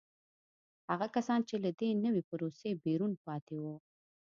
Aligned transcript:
هغه 0.89 1.07
کسان 1.15 1.39
چې 1.49 1.55
له 1.63 1.69
دې 1.79 1.89
نوې 2.05 2.23
پروسې 2.29 2.69
بیرون 2.83 3.13
پاتې 3.25 3.55
وو 3.63 3.75